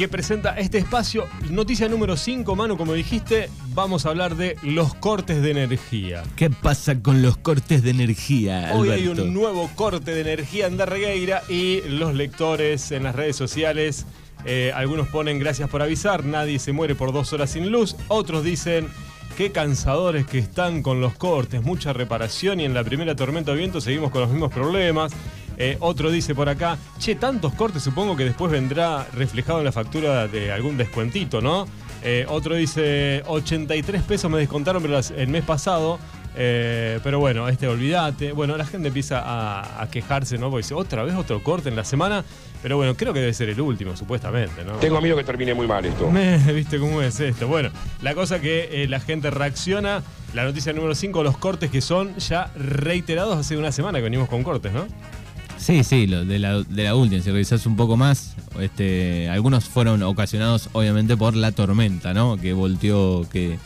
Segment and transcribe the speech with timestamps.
[0.00, 1.26] que presenta este espacio.
[1.50, 6.22] Noticia número 5, Manu, como dijiste, vamos a hablar de los cortes de energía.
[6.36, 10.78] ¿Qué pasa con los cortes de energía, Hoy hay un nuevo corte de energía en
[10.78, 14.06] Darregueira y los lectores en las redes sociales,
[14.46, 18.42] eh, algunos ponen gracias por avisar, nadie se muere por dos horas sin luz, otros
[18.42, 18.88] dicen...
[19.36, 23.58] Qué cansadores que están con los cortes, mucha reparación y en la primera tormenta de
[23.58, 25.12] viento seguimos con los mismos problemas.
[25.62, 29.72] Eh, otro dice por acá, che, tantos cortes, supongo que después vendrá reflejado en la
[29.72, 31.66] factura de algún descuentito, ¿no?
[32.02, 34.82] Eh, otro dice, 83 pesos me descontaron
[35.16, 35.98] el mes pasado.
[36.34, 38.32] Eh, pero bueno, este olvídate.
[38.32, 40.48] Bueno, la gente empieza a, quejarse, ¿no?
[40.48, 42.24] Porque dice, otra vez otro corte en la semana.
[42.62, 44.76] Pero bueno, creo que debe ser el último, supuestamente, ¿no?
[44.76, 46.10] Tengo miedo que termine muy mal esto.
[46.54, 47.48] ¿Viste cómo es esto?
[47.48, 47.68] Bueno,
[48.00, 50.02] la cosa que la gente reacciona.
[50.32, 54.28] La noticia número 5, los cortes que son ya reiterados hace una semana que venimos
[54.28, 54.86] con cortes, ¿no?
[55.60, 59.66] Sí, sí, lo de, la, de la última, si revisás un poco más, este, algunos
[59.66, 62.38] fueron ocasionados obviamente por la tormenta, ¿no?
[62.38, 63.58] Que volteó que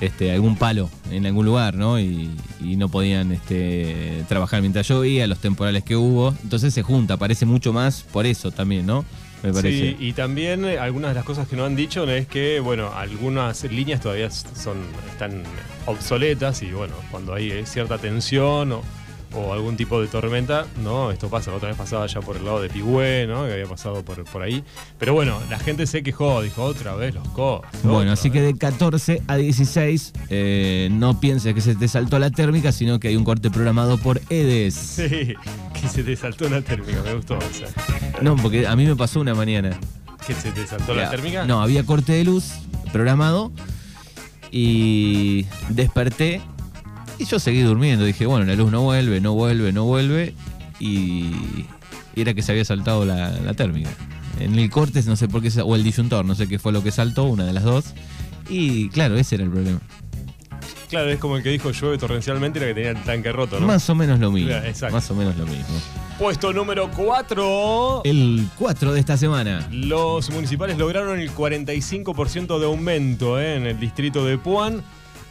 [0.00, 2.00] este, algún palo en algún lugar, ¿no?
[2.00, 2.30] Y,
[2.60, 6.34] no podían este, trabajar mientras llovía, los temporales que hubo.
[6.42, 9.04] Entonces se junta, parece mucho más por eso también, ¿no?
[9.42, 9.90] Me parece.
[9.90, 12.90] Sí, y también eh, algunas de las cosas que no han dicho es que, bueno,
[12.94, 14.78] algunas líneas todavía son,
[15.10, 15.42] están
[15.86, 18.82] obsoletas y, bueno, cuando hay cierta tensión o
[19.36, 21.10] o algún tipo de tormenta, ¿no?
[21.10, 23.46] Esto pasa, otra vez pasaba ya por el lado de Pigüé, ¿no?
[23.46, 24.64] Que había pasado por, por ahí.
[24.98, 27.62] Pero bueno, la gente se quejó, dijo otra vez los cos.
[27.82, 32.30] Bueno, así que de 14 a 16, eh, no pienses que se te saltó la
[32.30, 34.74] térmica, sino que hay un corte programado por EDES.
[34.74, 35.34] Sí,
[35.80, 37.38] que se te saltó la térmica, me gustó.
[38.22, 39.78] No, porque a mí me pasó una mañana.
[40.26, 41.44] ¿Que se te saltó la térmica?
[41.44, 42.52] No, había corte de luz
[42.92, 43.52] programado
[44.50, 46.40] y desperté
[47.18, 48.04] y yo seguí durmiendo.
[48.04, 50.34] Dije, bueno, la luz no vuelve, no vuelve, no vuelve.
[50.78, 51.32] Y,
[52.14, 53.90] era que se había saltado la, térmica.
[54.40, 56.82] En el corte, no sé por qué, o el disyuntor, no sé qué fue lo
[56.82, 57.86] que saltó, una de las dos.
[58.48, 59.80] Y claro, ese era el problema.
[60.88, 63.66] Claro, es como el que dijo llueve torrencialmente, era que tenía el tanque roto, ¿no?
[63.66, 64.52] Más o menos lo mismo.
[64.90, 65.64] Más o menos lo mismo.
[66.18, 68.02] Puesto número 4.
[68.04, 69.68] El 4 de esta semana.
[69.70, 73.56] Los municipales lograron el 45% de aumento ¿eh?
[73.56, 74.82] en el distrito de Puan.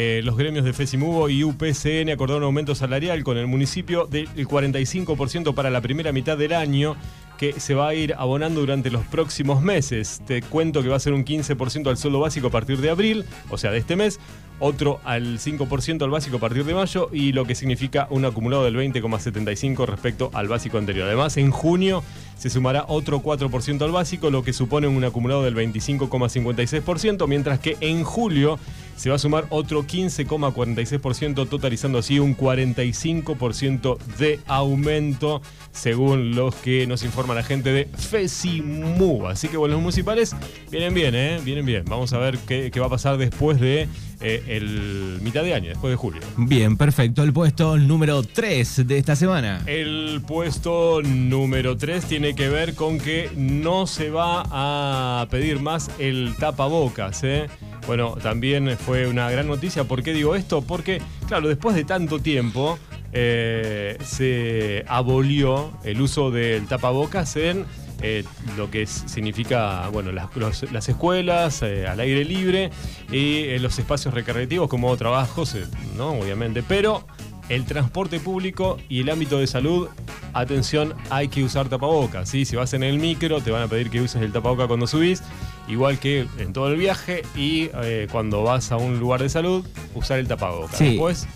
[0.00, 4.28] Eh, los gremios de FESIMUBO y UPCN acordaron un aumento salarial con el municipio del
[4.28, 6.94] 45% para la primera mitad del año
[7.36, 10.22] que se va a ir abonando durante los próximos meses.
[10.24, 13.24] Te cuento que va a ser un 15% al sueldo básico a partir de abril,
[13.50, 14.20] o sea, de este mes,
[14.60, 18.64] otro al 5% al básico a partir de mayo y lo que significa un acumulado
[18.64, 21.06] del 20,75 respecto al básico anterior.
[21.06, 22.04] Además, en junio
[22.36, 27.76] se sumará otro 4% al básico, lo que supone un acumulado del 25,56%, mientras que
[27.80, 28.58] en julio
[28.98, 36.84] se va a sumar otro 15,46%, totalizando así un 45% de aumento, según los que
[36.88, 39.28] nos informa la gente de FESIMU.
[39.28, 40.34] Así que bueno, los municipales
[40.68, 41.40] vienen bien, ¿eh?
[41.44, 41.84] Vienen bien.
[41.86, 43.88] Vamos a ver qué, va a pasar después de
[44.20, 46.20] eh, el mitad de año, después de julio.
[46.36, 47.22] Bien, perfecto.
[47.22, 49.62] El puesto número 3 de esta semana.
[49.66, 55.90] El puesto número 3 tiene que ver con que no se va a pedir más
[55.98, 57.48] el tapabocas, ¿eh?
[57.86, 59.84] Bueno, también fue una gran noticia.
[59.84, 60.62] ¿Por qué digo esto?
[60.62, 62.78] Porque, claro, después de tanto tiempo
[63.12, 67.64] eh, se abolió el uso del tapabocas en
[68.02, 68.24] eh,
[68.56, 72.70] lo que significa, bueno, las, escuelas eh, al aire libre
[73.10, 75.56] y los espacios recreativos como trabajos,
[75.96, 76.12] ¿no?
[76.12, 76.62] Obviamente.
[76.62, 77.04] Pero
[77.48, 79.88] el transporte público y el ámbito de salud,
[80.34, 82.28] atención, hay que usar tapabocas.
[82.28, 82.44] ¿sí?
[82.44, 85.22] Si vas en el micro, te van a pedir que uses el tapabocas cuando subís,
[85.66, 89.64] igual que en todo el viaje, y eh, cuando vas a un lugar de salud,
[89.94, 90.76] usar el tapabocas.
[90.76, 90.90] Sí.
[90.90, 91.26] Después.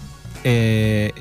[0.44, 1.12] Eh,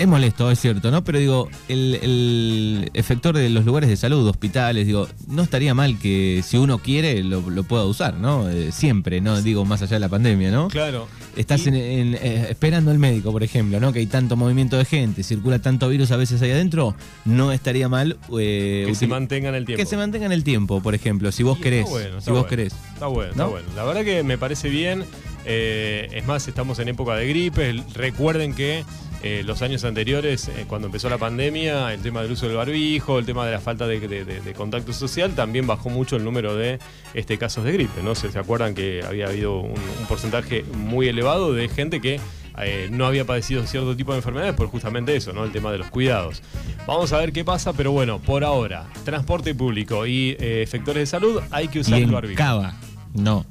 [0.00, 1.04] es molesto, es cierto, ¿no?
[1.04, 6.42] Pero digo, el, efector de los lugares de salud, hospitales, digo, no estaría mal que
[6.42, 8.48] si uno quiere lo, pueda usar, ¿no?
[8.48, 9.42] Eh, siempre, ¿no?
[9.42, 10.68] Digo, más allá de la pandemia, ¿no?
[10.68, 11.06] Claro.
[11.36, 13.92] Estás eh, esperando al médico, por ejemplo, ¿no?
[13.92, 16.94] Que hay tanto movimiento de gente, circula tanto virus a veces ahí adentro,
[17.26, 18.16] no estaría mal.
[18.38, 19.82] Eh, que se mantenga en el tiempo.
[19.82, 21.86] Que se mantenga en el tiempo, por ejemplo, si vos querés.
[22.20, 22.72] si vos querés.
[22.94, 23.68] Está bueno, está bueno.
[23.76, 25.04] La verdad que me parece bien.
[25.44, 27.82] Es más, estamos en época de gripe.
[27.94, 28.84] Recuerden que
[29.22, 33.18] eh, los años anteriores, eh, cuando empezó la pandemia, el tema del uso del barbijo,
[33.18, 36.78] el tema de la falta de, contacto social, también bajó mucho el número de
[37.12, 38.02] este, casos de gripe.
[38.02, 38.14] ¿no?
[38.14, 39.74] ¿Se, acuerdan que había habido un,
[40.08, 42.18] porcentaje muy elevado de gente que
[42.58, 45.44] eh, no había padecido cierto tipo de enfermedades por justamente eso, ¿no?
[45.44, 46.42] El tema de los cuidados.
[46.86, 51.40] Vamos a ver qué pasa, pero bueno, por ahora, transporte público y efectores de salud
[51.50, 52.38] hay que usar el barbijo.
[52.38, 52.74] Cava,
[53.14, 53.44] no.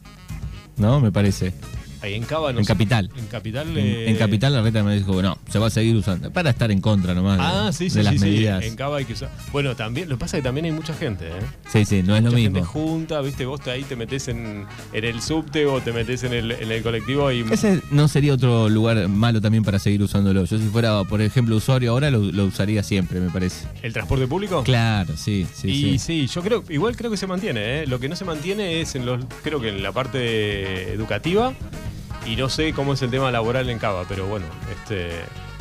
[0.78, 1.54] No, me parece.
[2.02, 2.70] Ahí en Cava, no En sé.
[2.72, 3.10] Capital.
[3.18, 3.68] En Capital.
[3.78, 6.32] En, eh, en Capital la reta me dijo, no, se va a seguir usando.
[6.32, 8.26] Para estar en contra nomás de, Ah, sí, sí, de las sí, sí.
[8.26, 8.64] medidas.
[8.64, 9.30] En Cava hay que usar.
[9.52, 11.32] Bueno, también, lo que pasa es que también hay mucha gente, ¿eh?
[11.72, 12.56] Sí, sí, no es lo Mucha mismo.
[12.58, 16.24] gente junta, viste, vos te- ahí te metes en, en el subte o te metes
[16.24, 17.42] en el, en el colectivo y.
[17.52, 20.46] Ese no sería otro lugar malo también para seguir usándolo.
[20.46, 23.68] Yo si fuera, por ejemplo, usuario ahora, lo, lo usaría siempre, me parece.
[23.82, 24.64] ¿El transporte público?
[24.64, 26.28] Claro, sí, sí, y sí.
[26.28, 26.28] sí.
[26.34, 27.88] yo creo, igual creo que se mantiene, ¿eh?
[27.88, 31.54] Lo que no se mantiene es en los, creo que en la parte educativa
[32.26, 35.12] y no sé cómo es el tema laboral en Cava, pero bueno, este,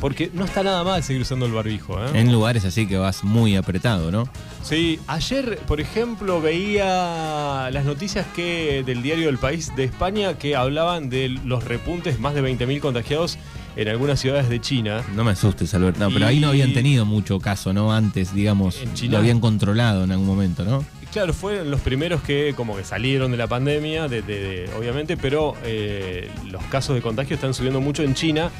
[0.00, 2.10] porque no está nada mal seguir usando el barbijo, ¿eh?
[2.14, 4.28] En lugares así que vas muy apretado, ¿no?
[4.62, 10.56] Sí, ayer, por ejemplo, veía las noticias que del diario El País de España que
[10.56, 13.38] hablaban de los repuntes, más de 20.000 contagiados
[13.78, 15.02] en algunas ciudades de China.
[15.14, 16.00] No me asustes, Alberto.
[16.00, 17.92] No, pero ahí no habían tenido mucho caso, ¿no?
[17.92, 19.12] Antes, digamos, En China.
[19.12, 20.84] lo habían controlado en algún momento, ¿no?
[21.12, 25.16] Claro, fueron los primeros que como que salieron de la pandemia, de- de- de- obviamente,
[25.16, 28.50] pero eh, los casos de contagio están subiendo mucho en China.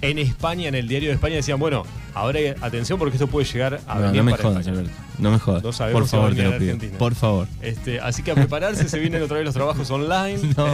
[0.00, 1.84] En España, en el diario de España decían, bueno,
[2.18, 4.80] ahora atención porque esto puede llegar a No, venir no me para jodas, España.
[4.80, 5.00] Alberto.
[5.18, 5.62] No me jodas.
[5.62, 6.72] No sabemos Por si va a favor, te lo a pido.
[6.72, 6.98] Argentina.
[6.98, 7.48] Por favor.
[7.62, 10.38] Este, así que a prepararse, se vienen otra vez los trabajos online.
[10.56, 10.66] No.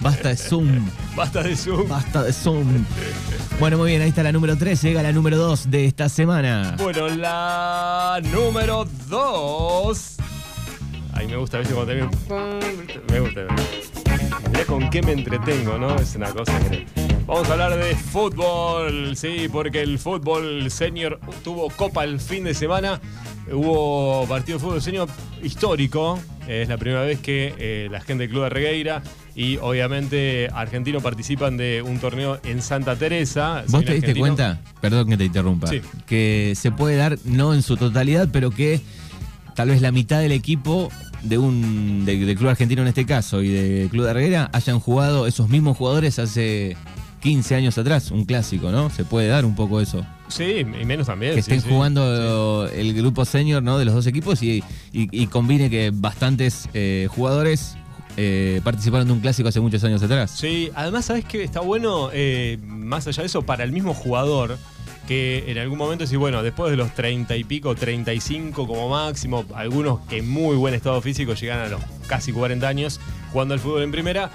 [0.00, 0.88] Basta de Zoom.
[1.16, 1.88] Basta de Zoom.
[1.88, 2.84] Basta de Zoom.
[3.58, 6.76] Bueno, muy bien, ahí está la número 3, llega la número 2 de esta semana.
[6.78, 10.16] Bueno, la número 2.
[11.12, 11.74] Ay, me gusta, ¿viste?
[11.74, 12.10] Cuando termina.
[13.10, 13.40] Me gusta.
[14.50, 15.94] Mirá con qué me entretengo, ¿no?
[15.96, 16.86] Es una cosa que.
[17.30, 22.54] Vamos a hablar de fútbol, sí, porque el fútbol senior tuvo copa el fin de
[22.54, 23.00] semana.
[23.52, 25.08] Hubo partido de fútbol senior
[25.40, 26.18] histórico.
[26.48, 29.02] Es la primera vez que eh, la gente del Club de Regueira
[29.36, 33.62] y obviamente argentino participan de un torneo en Santa Teresa.
[33.68, 34.20] ¿Vos te diste argentino.
[34.26, 34.60] cuenta?
[34.80, 35.68] Perdón que te interrumpa.
[35.68, 35.80] Sí.
[36.06, 38.80] Que se puede dar, no en su totalidad, pero que
[39.54, 40.90] tal vez la mitad del equipo
[41.22, 44.80] de un de- del club argentino en este caso y del club de Reguera hayan
[44.80, 46.76] jugado esos mismos jugadores hace
[47.20, 48.90] 15 años atrás, un clásico, ¿no?
[48.90, 50.04] Se puede dar un poco eso.
[50.28, 51.34] Sí, y menos también.
[51.34, 51.68] que estén sí.
[51.68, 53.78] jugando el grupo senior ¿no?
[53.78, 54.62] de los dos equipos y,
[54.92, 57.74] y- y combine que bastantes eh, jugadores
[58.16, 60.30] eh, participaron de un clásico hace muchos años atrás.
[60.32, 61.42] Sí, además, ¿sabes qué?
[61.44, 64.56] Está bueno, eh, más allá de eso, para el mismo jugador,
[65.08, 69.44] que en algún momento, sí, bueno, después de los 30 y pico, 35 como máximo,
[69.54, 73.00] algunos en muy buen estado físico llegan a los casi 40 años
[73.32, 74.30] jugando al fútbol en primera,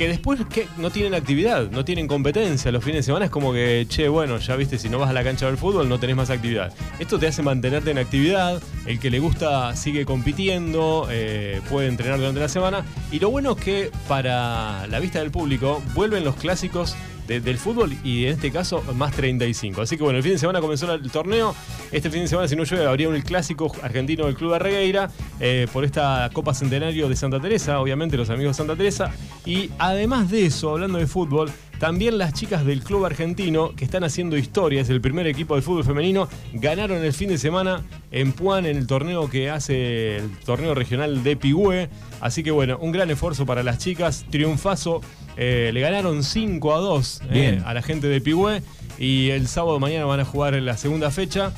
[0.00, 2.72] que después que no tienen actividad, no tienen competencia.
[2.72, 5.12] Los fines de semana es como que, che, bueno, ya viste, si no vas a
[5.12, 6.72] la cancha del fútbol no tenés más actividad.
[6.98, 12.16] Esto te hace mantenerte en actividad, el que le gusta sigue compitiendo, eh, puede entrenar
[12.16, 12.82] durante la semana.
[13.12, 16.96] Y lo bueno es que para la vista del público vuelven los clásicos
[17.30, 19.82] de- del fútbol y en este caso más 35.
[19.82, 21.54] Así que bueno, el fin de semana comenzó el torneo.
[21.92, 25.10] Este fin de semana, si no llueve, habría un clásico argentino del Club de Regueira
[25.38, 29.12] eh, por esta Copa Centenario de Santa Teresa, obviamente los amigos de Santa Teresa.
[29.46, 31.50] Y además de eso, hablando de fútbol,
[31.80, 35.62] también las chicas del club argentino que están haciendo historia, es el primer equipo de
[35.62, 37.82] fútbol femenino, ganaron el fin de semana
[38.12, 41.88] en Puan en el torneo que hace el torneo regional de Pigüé.
[42.20, 45.00] Así que bueno, un gran esfuerzo para las chicas, triunfazo.
[45.38, 48.62] eh, le ganaron 5 a 2 eh, a la gente de Pigüé
[48.98, 51.50] y el sábado mañana van a jugar en la segunda fecha.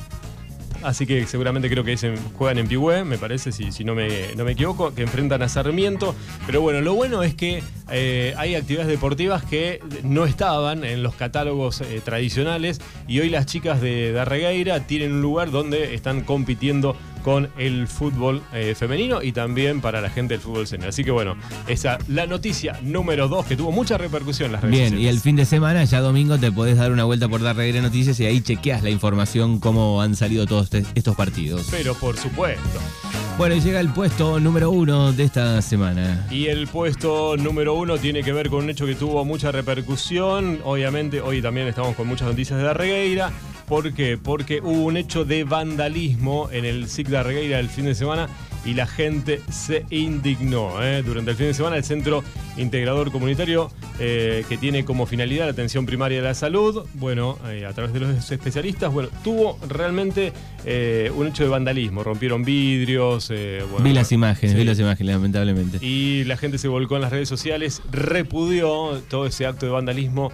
[0.83, 1.97] Así que seguramente creo que
[2.37, 6.15] juegan en Pigüé, me parece, si, no, me, no me equivoco, que enfrentan a Sarmiento.
[6.45, 11.15] Pero bueno, lo bueno es que eh, hay actividades deportivas que no estaban en los
[11.15, 16.95] catálogos eh, tradicionales y hoy las chicas de Darregueira tienen un lugar donde están compitiendo
[17.23, 20.89] con el fútbol eh, femenino y también para la gente del fútbol senior.
[20.89, 21.35] Así que bueno,
[21.67, 25.19] esa la noticia número 2 que tuvo mucha repercusión en las redes Bien, y el
[25.19, 28.25] fin de semana, ya domingo, te podés dar una vuelta por Dar Reguera Noticias y
[28.25, 31.67] ahí chequeas la información, cómo han salido todos te- estos partidos.
[31.71, 32.79] Pero por supuesto.
[33.37, 36.27] Bueno, y llega el puesto número uno de esta semana.
[36.29, 40.59] Y el puesto número uno tiene que ver con un hecho que tuvo mucha repercusión.
[40.63, 43.31] Obviamente, hoy también estamos con muchas noticias de Darregueira.
[43.73, 44.19] ¿Por qué?
[44.19, 48.29] Porque hubo un hecho de vandalismo en el SIC de Darregueira el fin de semana
[48.65, 50.83] y la gente se indignó.
[50.83, 51.03] ¿eh?
[51.03, 52.23] Durante el fin de semana, el Centro
[52.57, 57.65] Integrador Comunitario, eh, que tiene como finalidad la atención primaria de la salud, bueno, eh,
[57.65, 60.33] a través de los especialistas, bueno, tuvo realmente
[61.15, 62.03] un hecho de vandalismo.
[62.03, 63.27] Rompieron vidrios.
[63.29, 64.57] bueno, vi las imágenes, sí.
[64.57, 65.85] vi las imágenes, lamentablemente.
[65.85, 70.31] Y la gente se volcó en las redes sociales, repudió todo ese acto de vandalismo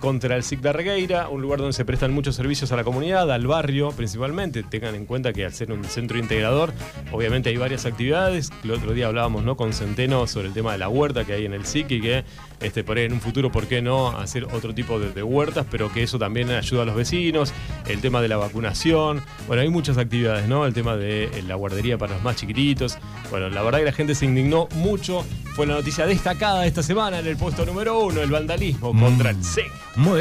[0.00, 3.30] contra el SIC de Regueira, un lugar donde se prestan muchos servicios a la comunidad,
[3.30, 4.64] al barrio principalmente.
[4.64, 6.72] Tengan en cuenta que al ser un centro integrador,
[7.12, 8.50] obviamente hay varias actividades.
[8.64, 9.54] El otro día hablábamos ¿no?
[9.54, 12.24] con Centeno sobre el tema de la huerta que hay en el SIC y que
[12.60, 15.66] este, por ahí en un futuro, ¿por qué no hacer otro tipo de, huertas?
[15.70, 17.52] Pero que eso también ayuda a los vecinos,
[17.86, 19.20] el tema de la vacunación.
[19.46, 20.64] Bueno, hay muchas actividades, ¿no?
[20.64, 22.96] El tema de eh, la guardería para los más chiquititos.
[23.30, 26.82] Bueno, la verdad que la gente se indignó mucho fue la noticia destacada de esta
[26.82, 29.64] semana en el puesto número uno, el vandalismo contra el C.
[29.96, 30.16] Muy.